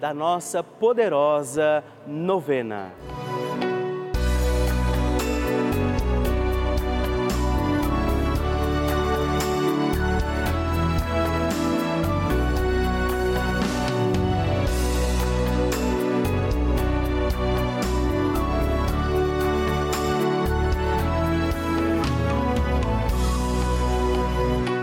da 0.00 0.12
nossa 0.12 0.62
poderosa 0.62 1.82
novena. 2.06 2.92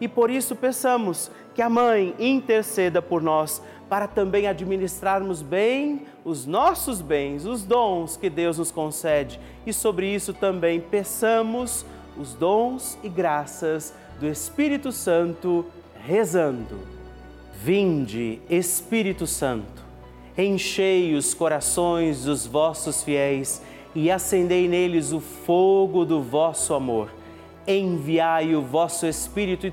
e 0.00 0.06
por 0.06 0.30
isso 0.30 0.54
peçamos 0.54 1.30
que 1.54 1.62
a 1.62 1.68
Mãe 1.68 2.14
interceda 2.18 3.02
por 3.02 3.22
nós 3.22 3.62
para 3.88 4.06
também 4.06 4.46
administrarmos 4.46 5.40
bem 5.40 6.02
os 6.24 6.44
nossos 6.46 7.00
bens, 7.00 7.46
os 7.46 7.64
dons 7.64 8.16
que 8.16 8.28
Deus 8.28 8.58
nos 8.58 8.70
concede. 8.70 9.40
E 9.66 9.72
sobre 9.72 10.14
isso 10.14 10.32
também 10.32 10.80
peçamos 10.80 11.86
os 12.16 12.34
dons 12.34 12.98
e 13.02 13.08
graças 13.08 13.94
do 14.20 14.26
Espírito 14.26 14.92
Santo, 14.92 15.64
rezando. 16.04 16.78
Vinde, 17.54 18.40
Espírito 18.48 19.26
Santo, 19.26 19.84
enchei 20.36 21.14
os 21.14 21.34
corações 21.34 22.24
dos 22.24 22.46
vossos 22.46 23.02
fiéis 23.02 23.62
e 23.94 24.10
acendei 24.10 24.68
neles 24.68 25.12
o 25.12 25.18
fogo 25.18 26.04
do 26.04 26.22
vosso 26.22 26.74
amor. 26.74 27.10
Enviai 27.66 28.54
o 28.54 28.62
vosso 28.62 29.06
Espírito 29.06 29.66
e 29.66 29.72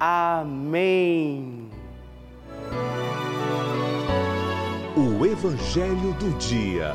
Amém. 0.00 1.68
O 4.96 5.26
Evangelho 5.26 6.12
do 6.14 6.38
Dia. 6.38 6.94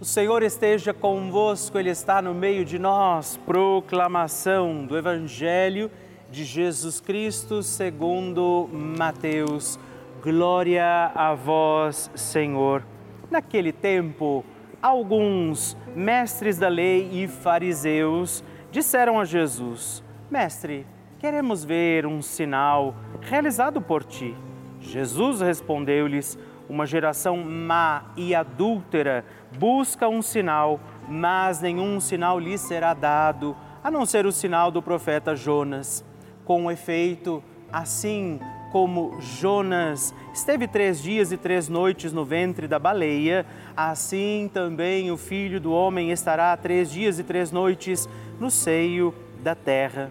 O 0.00 0.04
Senhor 0.06 0.42
esteja 0.42 0.94
convosco, 0.94 1.78
Ele 1.78 1.90
está 1.90 2.22
no 2.22 2.32
meio 2.32 2.64
de 2.64 2.78
nós. 2.78 3.36
Proclamação 3.44 4.86
do 4.86 4.96
Evangelho 4.96 5.90
de 6.30 6.44
Jesus 6.44 6.98
Cristo 6.98 7.62
segundo 7.62 8.70
Mateus. 8.72 9.78
Glória 10.22 11.12
a 11.14 11.34
vós, 11.34 12.10
Senhor. 12.14 12.86
Naquele 13.30 13.72
tempo, 13.72 14.42
alguns 14.82 15.76
mestres 15.94 16.58
da 16.58 16.68
lei 16.68 17.08
e 17.12 17.28
fariseus 17.28 18.44
disseram 18.70 19.18
a 19.18 19.24
Jesus: 19.24 20.02
Mestre, 20.30 20.86
queremos 21.18 21.64
ver 21.64 22.06
um 22.06 22.22
sinal 22.22 22.94
realizado 23.20 23.80
por 23.80 24.04
ti. 24.04 24.36
Jesus 24.80 25.40
respondeu-lhes: 25.40 26.38
uma 26.68 26.86
geração 26.86 27.36
má 27.38 28.12
e 28.16 28.34
adúltera 28.34 29.24
busca 29.58 30.08
um 30.08 30.22
sinal, 30.22 30.78
mas 31.08 31.60
nenhum 31.60 31.98
sinal 31.98 32.38
lhe 32.38 32.56
será 32.56 32.94
dado, 32.94 33.56
a 33.82 33.90
não 33.90 34.06
ser 34.06 34.24
o 34.24 34.30
sinal 34.30 34.70
do 34.70 34.80
profeta 34.80 35.34
Jonas. 35.34 36.04
Com 36.44 36.70
efeito, 36.70 37.42
assim 37.72 38.38
como 38.70 39.20
Jonas 39.20 40.14
esteve 40.32 40.68
três 40.68 41.02
dias 41.02 41.32
e 41.32 41.36
três 41.36 41.68
noites 41.68 42.12
no 42.12 42.24
ventre 42.24 42.68
da 42.68 42.78
baleia, 42.78 43.44
assim 43.76 44.50
também 44.52 45.10
o 45.10 45.16
filho 45.16 45.60
do 45.60 45.72
homem 45.72 46.10
estará 46.10 46.56
três 46.56 46.90
dias 46.90 47.18
e 47.18 47.24
três 47.24 47.50
noites 47.50 48.08
no 48.38 48.50
seio 48.50 49.14
da 49.42 49.54
terra. 49.54 50.10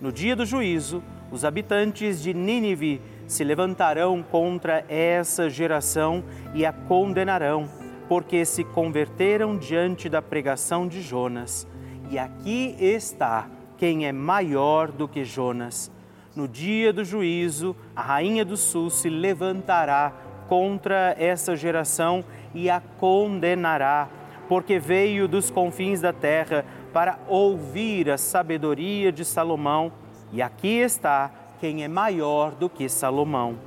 No 0.00 0.10
dia 0.10 0.34
do 0.34 0.46
juízo, 0.46 1.02
os 1.30 1.44
habitantes 1.44 2.22
de 2.22 2.32
Nínive 2.32 3.00
se 3.26 3.44
levantarão 3.44 4.22
contra 4.22 4.84
essa 4.88 5.48
geração 5.48 6.24
e 6.54 6.66
a 6.66 6.72
condenarão, 6.72 7.68
porque 8.08 8.44
se 8.44 8.64
converteram 8.64 9.56
diante 9.56 10.08
da 10.08 10.20
pregação 10.20 10.88
de 10.88 11.00
Jonas. 11.00 11.66
E 12.10 12.18
aqui 12.18 12.74
está 12.80 13.46
quem 13.78 14.06
é 14.06 14.12
maior 14.12 14.90
do 14.90 15.06
que 15.06 15.24
Jonas. 15.24 15.92
No 16.34 16.46
dia 16.46 16.92
do 16.92 17.04
juízo, 17.04 17.74
a 17.94 18.02
rainha 18.02 18.44
do 18.44 18.56
sul 18.56 18.88
se 18.88 19.08
levantará 19.08 20.12
contra 20.48 21.14
essa 21.18 21.56
geração 21.56 22.24
e 22.54 22.70
a 22.70 22.80
condenará, 22.98 24.08
porque 24.48 24.78
veio 24.78 25.26
dos 25.26 25.50
confins 25.50 26.00
da 26.00 26.12
terra 26.12 26.64
para 26.92 27.18
ouvir 27.28 28.10
a 28.10 28.18
sabedoria 28.18 29.12
de 29.12 29.24
Salomão. 29.24 29.92
E 30.32 30.40
aqui 30.40 30.78
está 30.78 31.30
quem 31.60 31.82
é 31.84 31.88
maior 31.88 32.52
do 32.52 32.68
que 32.68 32.88
Salomão. 32.88 33.58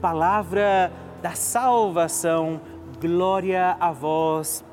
Palavra 0.00 0.92
da 1.22 1.32
salvação, 1.32 2.60
glória 3.00 3.76
a 3.78 3.92
vós, 3.92 4.64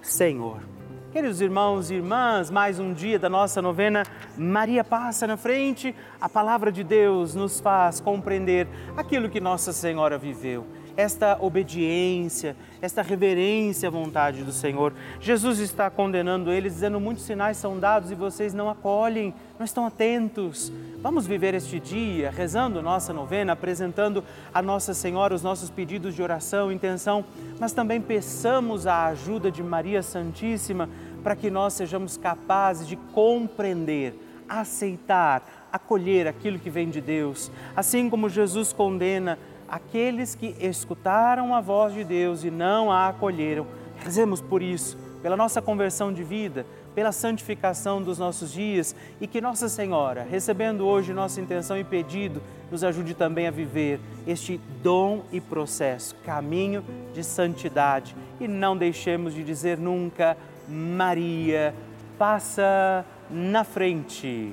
Senhor. 0.00 0.69
Queridos 1.12 1.40
irmãos 1.40 1.90
e 1.90 1.94
irmãs, 1.94 2.52
mais 2.52 2.78
um 2.78 2.92
dia 2.92 3.18
da 3.18 3.28
nossa 3.28 3.60
novena 3.60 4.04
Maria 4.38 4.84
passa 4.84 5.26
na 5.26 5.36
frente. 5.36 5.92
A 6.20 6.28
palavra 6.28 6.70
de 6.70 6.84
Deus 6.84 7.34
nos 7.34 7.58
faz 7.58 7.98
compreender 7.98 8.68
aquilo 8.96 9.28
que 9.28 9.40
Nossa 9.40 9.72
Senhora 9.72 10.16
viveu 10.16 10.64
esta 11.00 11.38
obediência, 11.40 12.54
esta 12.82 13.00
reverência 13.00 13.88
à 13.88 13.90
vontade 13.90 14.44
do 14.44 14.52
Senhor. 14.52 14.92
Jesus 15.18 15.58
está 15.58 15.88
condenando 15.88 16.52
eles, 16.52 16.74
dizendo: 16.74 17.00
muitos 17.00 17.24
sinais 17.24 17.56
são 17.56 17.78
dados 17.78 18.10
e 18.10 18.14
vocês 18.14 18.52
não 18.52 18.68
acolhem, 18.68 19.34
não 19.58 19.64
estão 19.64 19.86
atentos. 19.86 20.70
Vamos 21.02 21.26
viver 21.26 21.54
este 21.54 21.80
dia 21.80 22.30
rezando 22.30 22.82
nossa 22.82 23.12
novena, 23.12 23.54
apresentando 23.54 24.22
a 24.52 24.60
Nossa 24.60 24.92
Senhora 24.92 25.34
os 25.34 25.42
nossos 25.42 25.70
pedidos 25.70 26.14
de 26.14 26.22
oração, 26.22 26.70
intenção, 26.70 27.24
mas 27.58 27.72
também 27.72 28.00
peçamos 28.00 28.86
a 28.86 29.06
ajuda 29.06 29.50
de 29.50 29.62
Maria 29.62 30.02
Santíssima 30.02 30.88
para 31.22 31.34
que 31.34 31.50
nós 31.50 31.74
sejamos 31.74 32.16
capazes 32.16 32.86
de 32.86 32.96
compreender, 32.96 34.14
aceitar, 34.48 35.68
acolher 35.72 36.26
aquilo 36.26 36.58
que 36.58 36.70
vem 36.70 36.90
de 36.90 37.00
Deus. 37.00 37.50
Assim 37.74 38.10
como 38.10 38.28
Jesus 38.28 38.72
condena 38.72 39.38
aqueles 39.70 40.34
que 40.34 40.56
escutaram 40.60 41.54
a 41.54 41.60
voz 41.60 41.94
de 41.94 42.02
Deus 42.02 42.42
e 42.44 42.50
não 42.50 42.90
a 42.90 43.08
acolheram. 43.08 43.66
Rezemos 43.98 44.40
por 44.40 44.62
isso, 44.62 44.98
pela 45.22 45.36
nossa 45.36 45.62
conversão 45.62 46.12
de 46.12 46.24
vida, 46.24 46.66
pela 46.94 47.12
santificação 47.12 48.02
dos 48.02 48.18
nossos 48.18 48.52
dias 48.52 48.96
e 49.20 49.26
que 49.26 49.40
Nossa 49.40 49.68
Senhora, 49.68 50.26
recebendo 50.28 50.84
hoje 50.86 51.12
nossa 51.12 51.40
intenção 51.40 51.78
e 51.78 51.84
pedido, 51.84 52.42
nos 52.70 52.82
ajude 52.82 53.14
também 53.14 53.46
a 53.46 53.50
viver 53.50 54.00
este 54.26 54.60
dom 54.82 55.22
e 55.30 55.40
processo, 55.40 56.16
caminho 56.24 56.84
de 57.14 57.22
santidade. 57.22 58.16
E 58.40 58.48
não 58.48 58.76
deixemos 58.76 59.34
de 59.34 59.44
dizer 59.44 59.78
nunca, 59.78 60.36
Maria, 60.68 61.74
passa 62.18 63.04
na 63.30 63.62
frente 63.64 64.52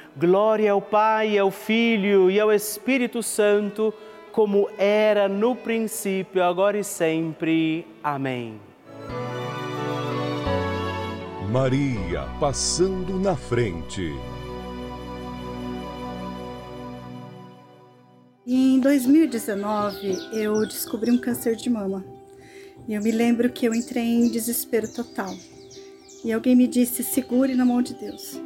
Glória 0.17 0.73
ao 0.73 0.81
Pai, 0.81 1.37
ao 1.37 1.49
Filho 1.49 2.29
e 2.29 2.39
ao 2.39 2.51
Espírito 2.51 3.23
Santo, 3.23 3.93
como 4.31 4.69
era 4.77 5.29
no 5.29 5.55
princípio, 5.55 6.43
agora 6.43 6.77
e 6.77 6.83
sempre. 6.83 7.87
Amém. 8.03 8.59
Maria 11.49 12.27
passando 12.39 13.19
na 13.19 13.35
frente. 13.35 14.13
Em 18.45 18.79
2019, 18.79 20.29
eu 20.33 20.65
descobri 20.65 21.09
um 21.11 21.17
câncer 21.17 21.55
de 21.55 21.69
mama. 21.69 22.03
E 22.87 22.93
eu 22.93 23.01
me 23.01 23.11
lembro 23.11 23.49
que 23.49 23.65
eu 23.65 23.73
entrei 23.73 24.03
em 24.03 24.29
desespero 24.29 24.91
total. 24.91 25.33
E 26.23 26.33
alguém 26.33 26.55
me 26.55 26.67
disse: 26.67 27.03
segure 27.03 27.55
na 27.55 27.63
mão 27.63 27.81
de 27.81 27.93
Deus. 27.93 28.39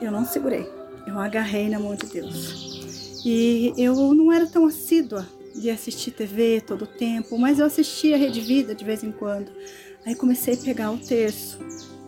Eu 0.00 0.12
não 0.12 0.24
segurei, 0.24 0.66
eu 1.06 1.18
agarrei 1.18 1.68
na 1.68 1.78
mão 1.78 1.94
de 1.94 2.06
Deus. 2.06 3.22
E 3.24 3.72
eu 3.76 4.14
não 4.14 4.32
era 4.32 4.46
tão 4.46 4.66
assídua 4.66 5.26
de 5.54 5.70
assistir 5.70 6.10
TV 6.10 6.60
todo 6.60 6.82
o 6.82 6.86
tempo, 6.86 7.38
mas 7.38 7.58
eu 7.58 7.66
assistia 7.66 8.16
Rede 8.16 8.40
Vida 8.40 8.74
de 8.74 8.84
vez 8.84 9.02
em 9.02 9.10
quando. 9.10 9.50
Aí 10.04 10.14
comecei 10.14 10.54
a 10.54 10.58
pegar 10.58 10.90
o 10.90 10.98
terço 10.98 11.58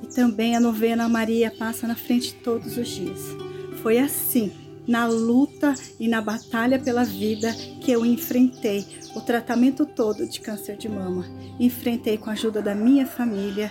e 0.03 0.07
também 0.15 0.55
a 0.55 0.61
novena 0.61 1.09
Maria 1.09 1.51
passa 1.51 1.87
na 1.87 1.97
frente 1.97 2.35
todos 2.35 2.77
os 2.77 2.89
dias. 2.89 3.21
Foi 3.83 3.99
assim, 3.99 4.53
na 4.87 5.07
luta 5.07 5.75
e 6.01 6.09
na 6.09 6.21
batalha 6.21 6.79
pela 6.79 7.05
vida 7.05 7.53
que 7.81 7.91
eu 7.91 8.07
enfrentei 8.07 8.87
o 9.15 9.21
tratamento 9.21 9.85
todo 9.85 10.27
de 10.27 10.41
câncer 10.41 10.77
de 10.77 10.89
mama. 10.89 11.27
Enfrentei 11.61 12.17
com 12.17 12.31
a 12.31 12.33
ajuda 12.33 12.63
da 12.63 12.75
minha 12.75 13.07
família, 13.07 13.71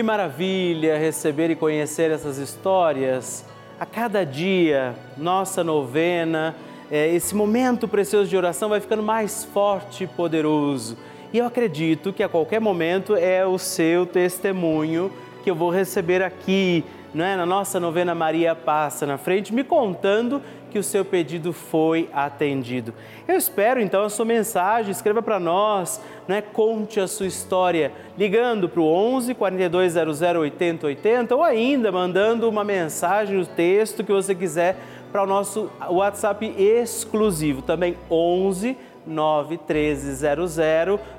Que 0.00 0.04
maravilha 0.04 0.96
receber 0.96 1.50
e 1.50 1.54
conhecer 1.54 2.10
essas 2.10 2.38
histórias. 2.38 3.44
A 3.78 3.84
cada 3.84 4.24
dia, 4.24 4.94
nossa 5.14 5.62
novena, 5.62 6.56
é, 6.90 7.14
esse 7.14 7.34
momento 7.34 7.86
precioso 7.86 8.30
de 8.30 8.34
oração 8.34 8.70
vai 8.70 8.80
ficando 8.80 9.02
mais 9.02 9.44
forte 9.44 10.04
e 10.04 10.06
poderoso. 10.06 10.96
E 11.34 11.36
eu 11.36 11.44
acredito 11.44 12.14
que 12.14 12.22
a 12.22 12.30
qualquer 12.30 12.62
momento 12.62 13.14
é 13.14 13.44
o 13.44 13.58
seu 13.58 14.06
testemunho 14.06 15.12
que 15.44 15.50
eu 15.50 15.54
vou 15.54 15.68
receber 15.68 16.22
aqui, 16.22 16.82
não 17.12 17.22
é? 17.22 17.36
na 17.36 17.44
nossa 17.44 17.78
novena 17.78 18.14
Maria 18.14 18.54
Passa 18.54 19.04
na 19.04 19.18
frente, 19.18 19.52
me 19.52 19.62
contando 19.62 20.40
que 20.70 20.78
o 20.78 20.82
seu 20.82 21.04
pedido 21.04 21.52
foi 21.52 22.08
atendido. 22.12 22.94
Eu 23.26 23.36
espero 23.36 23.80
então 23.80 24.04
a 24.04 24.08
sua 24.08 24.24
mensagem, 24.24 24.90
escreva 24.90 25.20
para 25.20 25.40
nós, 25.40 26.00
né? 26.26 26.40
conte 26.40 27.00
a 27.00 27.06
sua 27.06 27.26
história, 27.26 27.92
ligando 28.16 28.68
para 28.68 28.80
o 28.80 28.86
11 28.86 29.34
4200 29.34 30.20
80 30.22 30.86
80 30.86 31.34
ou 31.34 31.42
ainda 31.42 31.90
mandando 31.90 32.48
uma 32.48 32.64
mensagem, 32.64 33.38
o 33.38 33.46
texto 33.46 34.04
que 34.04 34.12
você 34.12 34.34
quiser 34.34 34.76
para 35.10 35.24
o 35.24 35.26
nosso 35.26 35.68
WhatsApp 35.88 36.46
exclusivo, 36.56 37.62
também 37.62 37.96
11 38.08 38.76
91300 39.06 40.56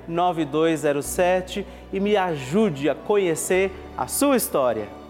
9207 0.07 1.65
e 1.91 1.99
me 1.99 2.15
ajude 2.15 2.89
a 2.89 2.95
conhecer 2.95 3.71
a 3.97 4.07
sua 4.07 4.37
história. 4.37 5.00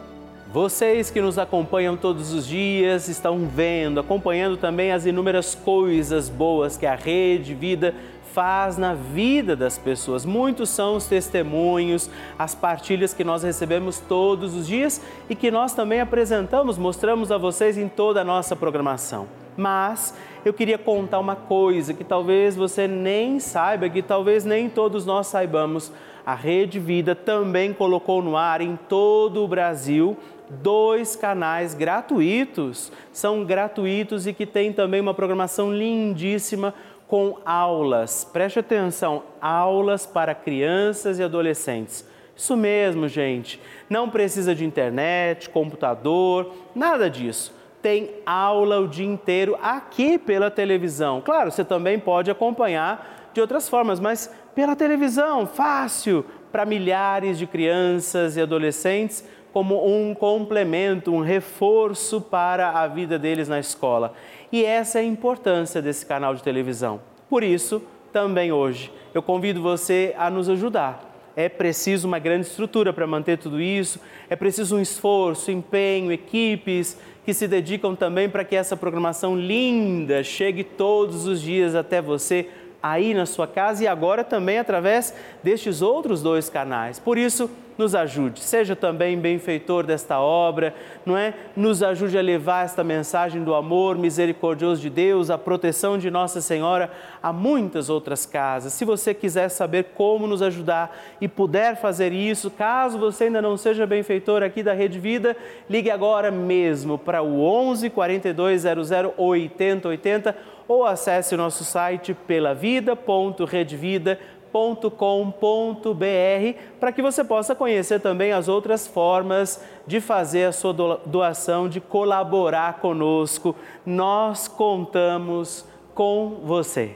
Vocês 0.54 1.10
que 1.10 1.22
nos 1.22 1.40
acompanham 1.40 1.96
todos 1.96 2.34
os 2.34 2.46
dias 2.46 3.08
estão 3.08 3.48
vendo, 3.48 4.02
acompanhando 4.02 4.58
também 4.58 4.92
as 4.92 5.06
inúmeras 5.06 5.56
coisas 5.56 6.28
boas 6.28 6.76
que 6.76 6.86
a 6.86 6.94
Rede 6.94 7.54
Vida 7.54 7.96
faz 8.34 8.78
na 8.78 8.94
vida 8.94 9.56
das 9.56 9.78
pessoas. 9.78 10.26
Muitos 10.26 10.70
são 10.70 10.98
os 10.98 11.06
testemunhos, 11.06 12.10
as 12.38 12.54
partilhas 12.54 13.14
que 13.14 13.24
nós 13.24 13.44
recebemos 13.44 14.00
todos 14.00 14.54
os 14.54 14.68
dias 14.68 15.02
e 15.30 15.36
que 15.36 15.50
nós 15.50 15.74
também 15.74 16.02
apresentamos, 16.02 16.78
mostramos 16.78 17.32
a 17.32 17.38
vocês 17.38 17.78
em 17.78 17.88
toda 17.88 18.20
a 18.20 18.26
nossa 18.26 18.54
programação. 18.54 19.30
Mas 19.56 20.14
eu 20.44 20.52
queria 20.52 20.78
contar 20.78 21.20
uma 21.20 21.36
coisa 21.36 21.94
que 21.94 22.04
talvez 22.04 22.58
você 22.58 22.90
nem 22.90 23.40
saiba, 23.40 23.88
que 23.88 24.02
talvez 24.02 24.44
nem 24.44 24.68
todos 24.70 25.06
nós 25.06 25.28
saibamos. 25.28 25.94
A 26.26 26.36
Rede 26.36 26.78
Vida 26.78 27.16
também 27.16 27.74
colocou 27.74 28.22
no 28.22 28.38
ar 28.38 28.62
em 28.62 28.78
todo 28.88 29.44
o 29.44 29.48
Brasil 29.48 30.18
dois 30.62 31.16
canais 31.16 31.74
gratuitos, 31.74 32.92
são 33.12 33.46
gratuitos 33.46 34.28
e 34.28 34.34
que 34.34 34.46
tem 34.46 34.74
também 34.74 35.00
uma 35.00 35.14
programação 35.14 35.74
lindíssima 35.74 36.74
com 37.08 37.38
aulas. 37.46 38.24
Preste 38.24 38.60
atenção, 38.60 39.24
aulas 39.42 40.06
para 40.06 40.36
crianças 40.36 41.20
e 41.20 41.24
adolescentes. 41.24 42.06
Isso 42.36 42.56
mesmo, 42.56 43.08
gente. 43.08 43.62
Não 43.90 44.10
precisa 44.10 44.56
de 44.56 44.66
internet, 44.66 45.50
computador, 45.50 46.54
nada 46.74 47.10
disso. 47.10 47.54
Tem 47.82 48.12
aula 48.26 48.80
o 48.80 48.88
dia 48.88 49.06
inteiro 49.06 49.58
aqui 49.62 50.18
pela 50.18 50.50
televisão. 50.50 51.22
Claro, 51.22 51.52
você 51.52 51.64
também 51.64 52.00
pode 52.00 52.32
acompanhar 52.32 53.30
de 53.34 53.42
outras 53.42 53.68
formas, 53.68 54.00
mas 54.00 54.34
pela 54.56 54.76
televisão, 54.76 55.46
fácil, 55.46 56.26
para 56.52 56.66
milhares 56.66 57.38
de 57.38 57.48
crianças 57.48 58.36
e 58.36 58.42
adolescentes 58.42 59.24
como 59.54 59.86
um 59.86 60.14
complemento, 60.14 61.14
um 61.14 61.22
reforço 61.22 62.22
para 62.22 62.70
a 62.70 62.88
vida 62.88 63.20
deles 63.20 63.48
na 63.48 63.60
escola. 63.60 64.14
E 64.52 64.64
essa 64.64 65.00
é 65.00 65.02
a 65.02 65.06
importância 65.06 65.82
desse 65.82 66.06
canal 66.06 66.36
de 66.36 66.44
televisão. 66.44 67.02
Por 67.30 67.44
isso, 67.44 67.82
também 68.12 68.52
hoje, 68.52 68.92
eu 69.14 69.22
convido 69.22 69.62
você 69.62 70.14
a 70.18 70.30
nos 70.30 70.50
ajudar. 70.50 71.10
É 71.36 71.48
preciso 71.48 72.08
uma 72.08 72.20
grande 72.20 72.48
estrutura 72.48 72.92
para 72.92 73.08
manter 73.08 73.38
tudo 73.38 73.62
isso, 73.62 74.00
é 74.30 74.36
preciso 74.36 74.76
um 74.76 74.82
esforço, 74.82 75.50
empenho, 75.50 76.12
equipes 76.12 76.98
que 77.26 77.34
se 77.34 77.48
dedicam 77.48 77.96
também 77.96 78.28
para 78.30 78.44
que 78.44 78.56
essa 78.56 78.76
programação 78.76 79.38
linda 79.38 80.24
chegue 80.24 80.64
todos 80.64 81.26
os 81.26 81.42
dias 81.42 81.74
até 81.74 82.02
você 82.02 82.50
aí 82.84 83.14
na 83.14 83.26
sua 83.26 83.48
casa 83.48 83.84
e 83.84 83.88
agora 83.88 84.24
também 84.24 84.58
através 84.58 85.14
destes 85.44 85.82
outros 85.82 86.22
dois 86.22 86.50
canais. 86.50 87.00
Por 87.00 87.18
isso, 87.18 87.50
nos 87.78 87.96
ajude, 87.96 88.40
seja 88.40 88.76
também 88.76 89.18
benfeitor 89.18 89.86
desta 89.86 90.20
obra, 90.20 90.76
não 91.06 91.18
é? 91.18 91.34
Nos 91.56 91.82
ajude 91.82 92.18
a 92.18 92.22
levar 92.22 92.66
esta 92.66 92.84
mensagem 92.84 93.44
do 93.44 93.56
amor 93.56 93.98
misericordioso 93.98 94.82
de 94.82 94.90
Deus, 94.90 95.30
a 95.30 95.38
proteção 95.38 95.98
de 95.98 96.12
Nossa 96.12 96.42
Senhora 96.42 96.92
a 97.22 97.34
muitas 97.34 97.90
outras 97.90 98.26
casas. 98.26 98.74
Se 98.74 98.86
você 98.86 99.14
quiser 99.14 99.50
saber 99.50 99.88
como 99.96 100.28
nos 100.28 100.42
ajudar 100.42 100.98
e 101.20 101.28
puder 101.28 101.76
fazer 101.76 102.12
isso, 102.12 102.52
caso 102.52 102.98
você 102.98 103.26
ainda 103.26 103.42
não 103.42 103.58
seja 103.58 103.88
benfeitor 103.88 104.44
aqui 104.44 104.64
da 104.64 104.74
Rede 104.74 105.00
Vida, 105.00 105.36
ligue 105.70 105.90
agora 105.90 106.32
mesmo 106.32 106.98
para 106.98 107.22
o 107.22 107.42
11 107.42 107.90
4200 107.90 108.92
8080 109.18 110.36
ou 110.68 110.86
acesse 110.86 111.36
o 111.36 111.38
nosso 111.38 111.64
site 111.64 112.14
pelavida.redvida.com 112.14 114.41
www.doação.com.br 114.52 116.60
para 116.80 116.92
que 116.92 117.02
você 117.02 117.24
possa 117.24 117.56
conhecer 117.56 118.00
também 118.00 118.32
as 118.32 118.48
outras 118.48 118.86
formas 118.86 119.62
de 119.88 120.00
fazer 120.00 120.46
a 120.46 120.52
sua 120.52 120.74
doação, 121.06 121.68
de 121.68 121.80
colaborar 121.80 122.80
conosco. 122.80 123.56
Nós 123.86 124.48
contamos 124.48 125.66
com 125.96 126.42
você. 126.44 126.96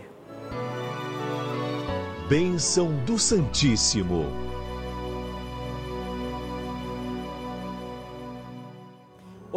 Bênção 2.27 2.91
do 3.05 3.19
Santíssimo. 3.19 4.44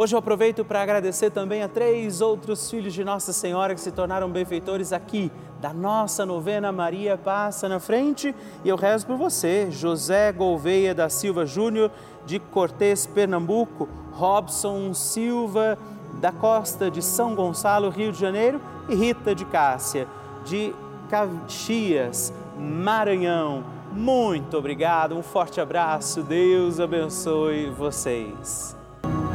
Hoje 0.01 0.15
eu 0.15 0.21
aproveito 0.21 0.65
para 0.65 0.81
agradecer 0.81 1.29
também 1.29 1.61
a 1.61 1.69
três 1.69 2.21
outros 2.21 2.71
filhos 2.71 2.95
de 2.95 3.03
Nossa 3.03 3.33
Senhora 3.33 3.75
que 3.75 3.81
se 3.81 3.91
tornaram 3.91 4.31
benfeitores 4.31 4.93
aqui 4.93 5.29
da 5.61 5.73
nossa 5.73 6.25
novena 6.25 6.71
Maria 6.71 7.19
Passa 7.19 7.69
na 7.69 7.81
Frente. 7.81 8.33
E 8.65 8.69
eu 8.69 8.77
rezo 8.77 9.09
por 9.09 9.17
você, 9.17 9.73
José 9.73 10.31
Gouveia 10.31 10.95
da 10.95 11.09
Silva 11.09 11.45
Júnior, 11.45 11.91
de 12.25 12.39
Cortês, 12.39 13.09
Pernambuco, 13.09 13.89
Robson 14.13 14.95
Silva 14.95 15.77
da 16.21 16.31
Costa 16.31 16.89
de 16.89 17.03
São 17.03 17.35
Gonçalo, 17.35 17.91
Rio 17.91 18.13
de 18.13 18.21
Janeiro, 18.21 18.61
e 18.89 18.95
Rita 18.95 19.35
de 19.35 19.45
Cássia, 19.45 20.07
de 20.45 20.73
Caxias, 21.11 22.33
Maranhão. 22.57 23.65
Muito 23.91 24.57
obrigado, 24.57 25.19
um 25.19 25.25
forte 25.25 25.61
abraço, 25.61 26.23
Deus 26.23 26.79
abençoe 26.79 27.71
vocês. 27.71 28.78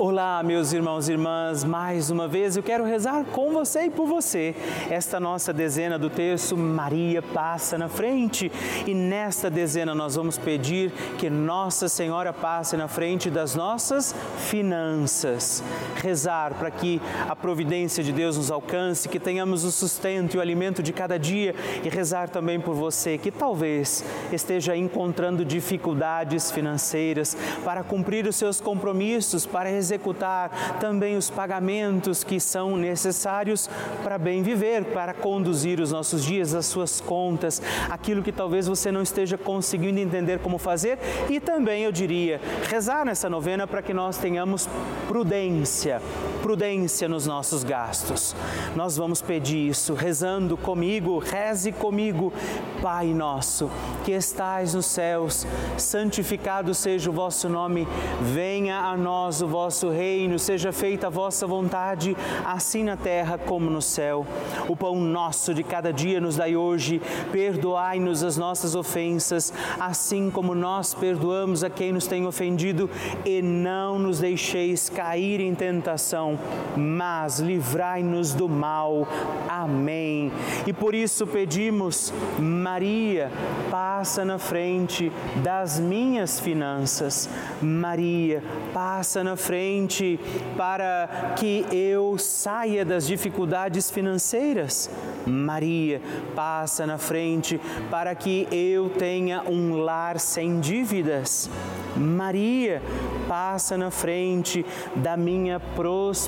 Olá, 0.00 0.44
meus 0.44 0.72
irmãos 0.72 1.08
e 1.08 1.12
irmãs, 1.12 1.64
mais 1.64 2.08
uma 2.08 2.28
vez 2.28 2.56
eu 2.56 2.62
quero 2.62 2.84
rezar 2.84 3.24
com 3.32 3.50
você 3.50 3.86
e 3.86 3.90
por 3.90 4.06
você. 4.06 4.54
Esta 4.88 5.18
nossa 5.18 5.52
dezena 5.52 5.98
do 5.98 6.08
texto, 6.08 6.56
Maria 6.56 7.20
passa 7.20 7.76
na 7.76 7.88
frente. 7.88 8.48
E 8.86 8.94
nesta 8.94 9.50
dezena 9.50 9.96
nós 9.96 10.14
vamos 10.14 10.38
pedir 10.38 10.92
que 11.18 11.28
Nossa 11.28 11.88
Senhora 11.88 12.32
passe 12.32 12.76
na 12.76 12.86
frente 12.86 13.28
das 13.28 13.56
nossas 13.56 14.14
finanças. 14.48 15.64
Rezar 15.96 16.54
para 16.54 16.70
que 16.70 17.02
a 17.28 17.34
providência 17.34 18.04
de 18.04 18.12
Deus 18.12 18.36
nos 18.36 18.52
alcance, 18.52 19.08
que 19.08 19.18
tenhamos 19.18 19.64
o 19.64 19.72
sustento 19.72 20.34
e 20.34 20.38
o 20.38 20.40
alimento 20.40 20.80
de 20.80 20.92
cada 20.92 21.18
dia. 21.18 21.56
E 21.82 21.88
rezar 21.88 22.28
também 22.28 22.60
por 22.60 22.76
você 22.76 23.18
que 23.18 23.32
talvez 23.32 24.04
esteja 24.32 24.76
encontrando 24.76 25.44
dificuldades 25.44 26.52
financeiras 26.52 27.36
para 27.64 27.82
cumprir 27.82 28.28
os 28.28 28.36
seus 28.36 28.60
compromissos, 28.60 29.44
para 29.44 29.68
executar 29.88 30.78
também 30.78 31.16
os 31.16 31.30
pagamentos 31.30 32.22
que 32.22 32.38
são 32.38 32.76
necessários 32.76 33.68
para 34.02 34.18
bem 34.18 34.42
viver, 34.42 34.84
para 34.84 35.14
conduzir 35.14 35.80
os 35.80 35.90
nossos 35.90 36.24
dias, 36.24 36.54
as 36.54 36.66
suas 36.66 37.00
contas, 37.00 37.62
aquilo 37.88 38.22
que 38.22 38.32
talvez 38.32 38.66
você 38.66 38.92
não 38.92 39.02
esteja 39.02 39.38
conseguindo 39.38 39.98
entender 39.98 40.38
como 40.40 40.58
fazer. 40.58 40.98
E 41.30 41.40
também, 41.40 41.82
eu 41.82 41.92
diria, 41.92 42.40
rezar 42.68 43.04
nessa 43.04 43.30
novena 43.30 43.66
para 43.66 43.82
que 43.82 43.94
nós 43.94 44.18
tenhamos 44.18 44.68
prudência, 45.06 46.02
prudência 46.48 47.06
nos 47.10 47.26
nossos 47.26 47.62
gastos. 47.62 48.34
Nós 48.74 48.96
vamos 48.96 49.20
pedir 49.20 49.68
isso 49.68 49.92
rezando 49.92 50.56
comigo, 50.56 51.18
reze 51.18 51.70
comigo, 51.70 52.32
Pai 52.80 53.08
nosso, 53.08 53.68
que 54.02 54.12
estais 54.12 54.72
nos 54.72 54.86
céus, 54.86 55.46
santificado 55.76 56.72
seja 56.72 57.10
o 57.10 57.12
vosso 57.12 57.50
nome, 57.50 57.86
venha 58.32 58.78
a 58.78 58.96
nós 58.96 59.42
o 59.42 59.46
vosso 59.46 59.90
reino, 59.90 60.38
seja 60.38 60.72
feita 60.72 61.08
a 61.08 61.10
vossa 61.10 61.46
vontade, 61.46 62.16
assim 62.46 62.82
na 62.82 62.96
terra 62.96 63.36
como 63.36 63.68
no 63.68 63.82
céu. 63.82 64.24
O 64.68 64.76
pão 64.76 64.98
nosso 64.98 65.52
de 65.52 65.62
cada 65.62 65.92
dia 65.92 66.18
nos 66.18 66.36
dai 66.36 66.56
hoje, 66.56 67.02
perdoai-nos 67.30 68.22
as 68.22 68.38
nossas 68.38 68.74
ofensas, 68.74 69.52
assim 69.78 70.30
como 70.30 70.54
nós 70.54 70.94
perdoamos 70.94 71.62
a 71.62 71.68
quem 71.68 71.92
nos 71.92 72.06
tem 72.06 72.26
ofendido, 72.26 72.88
e 73.26 73.42
não 73.42 73.98
nos 73.98 74.20
deixeis 74.20 74.88
cair 74.88 75.40
em 75.40 75.54
tentação, 75.54 76.37
mas 76.76 77.40
livrai-nos 77.40 78.32
do 78.32 78.48
mal. 78.48 79.06
Amém. 79.48 80.32
E 80.66 80.72
por 80.72 80.94
isso 80.94 81.26
pedimos, 81.26 82.12
Maria, 82.38 83.30
passa 83.70 84.24
na 84.24 84.38
frente 84.38 85.12
das 85.42 85.80
minhas 85.80 86.38
finanças. 86.38 87.28
Maria, 87.60 88.42
passa 88.72 89.24
na 89.24 89.36
frente 89.36 90.18
para 90.56 91.34
que 91.36 91.66
eu 91.72 92.16
saia 92.18 92.84
das 92.84 93.06
dificuldades 93.06 93.90
financeiras. 93.90 94.90
Maria, 95.26 96.00
passa 96.34 96.86
na 96.86 96.98
frente 96.98 97.60
para 97.90 98.14
que 98.14 98.46
eu 98.52 98.88
tenha 98.90 99.42
um 99.48 99.76
lar 99.76 100.18
sem 100.20 100.60
dívidas. 100.60 101.50
Maria, 101.96 102.80
passa 103.28 103.76
na 103.76 103.90
frente 103.90 104.64
da 104.94 105.16
minha 105.16 105.58
prosperidade 105.58 106.27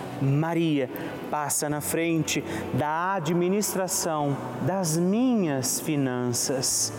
Maria 0.21 0.89
passa 1.29 1.69
na 1.69 1.81
frente 1.81 2.43
da 2.73 3.13
administração 3.15 4.37
das 4.61 4.97
minhas 4.97 5.79
finanças. 5.79 6.93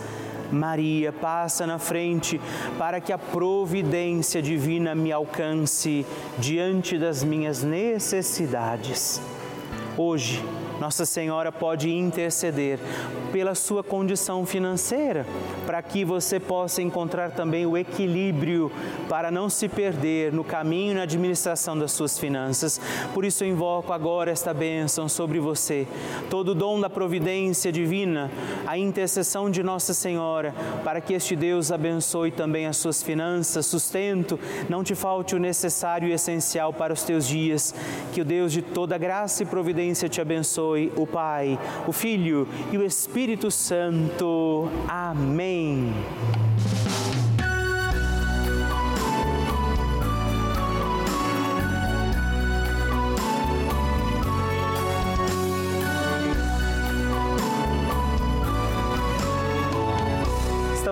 Maria, 0.51 1.11
passa 1.11 1.65
na 1.65 1.79
frente 1.79 2.39
para 2.77 3.01
que 3.01 3.11
a 3.11 3.17
providência 3.17 4.41
divina 4.41 4.93
me 4.93 5.11
alcance 5.11 6.05
diante 6.37 6.97
das 6.97 7.23
minhas 7.23 7.63
necessidades. 7.63 9.19
Hoje, 9.97 10.43
nossa 10.83 11.05
Senhora 11.05 11.49
pode 11.49 11.89
interceder 11.89 12.77
pela 13.31 13.55
sua 13.55 13.81
condição 13.81 14.45
financeira, 14.45 15.25
para 15.65 15.81
que 15.81 16.03
você 16.03 16.41
possa 16.41 16.81
encontrar 16.81 17.31
também 17.31 17.65
o 17.65 17.77
equilíbrio 17.77 18.69
para 19.07 19.31
não 19.31 19.49
se 19.49 19.69
perder 19.69 20.33
no 20.33 20.43
caminho 20.43 20.91
e 20.91 20.95
na 20.95 21.03
administração 21.03 21.79
das 21.79 21.93
suas 21.93 22.19
finanças. 22.19 22.81
Por 23.13 23.23
isso 23.23 23.45
eu 23.45 23.47
invoco 23.47 23.93
agora 23.93 24.29
esta 24.29 24.53
bênção 24.53 25.07
sobre 25.07 25.39
você, 25.39 25.87
todo 26.29 26.49
o 26.49 26.55
dom 26.55 26.81
da 26.81 26.89
providência 26.89 27.71
divina, 27.71 28.29
a 28.67 28.77
intercessão 28.77 29.49
de 29.49 29.63
Nossa 29.63 29.93
Senhora, 29.93 30.53
para 30.83 30.99
que 30.99 31.13
este 31.13 31.33
Deus 31.33 31.71
abençoe 31.71 32.29
também 32.29 32.67
as 32.67 32.75
suas 32.75 33.01
finanças, 33.01 33.65
sustento, 33.65 34.37
não 34.67 34.83
te 34.83 34.95
falte 34.95 35.33
o 35.33 35.39
necessário 35.39 36.09
e 36.09 36.11
essencial 36.11 36.73
para 36.73 36.91
os 36.91 37.03
teus 37.03 37.25
dias. 37.25 37.73
Que 38.11 38.19
o 38.19 38.25
Deus 38.25 38.51
de 38.51 38.61
toda 38.61 38.97
graça 38.97 39.43
e 39.43 39.45
providência 39.45 40.09
te 40.09 40.19
abençoe 40.19 40.72
abençoe 40.73 40.91
o 40.95 41.05
Pai, 41.05 41.59
o 41.87 41.91
Filho 41.91 42.47
e 42.71 42.77
o 42.77 42.83
Espírito 42.83 43.51
Santo. 43.51 44.67
Amém. 44.87 45.93